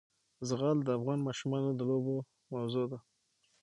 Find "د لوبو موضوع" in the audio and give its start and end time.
1.75-2.85